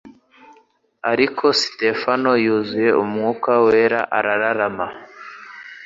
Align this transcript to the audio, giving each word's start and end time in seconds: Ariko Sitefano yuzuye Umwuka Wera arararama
Ariko 1.11 1.45
Sitefano 1.59 2.29
yuzuye 2.45 2.89
Umwuka 3.03 3.51
Wera 3.65 3.99
arararama 4.17 4.87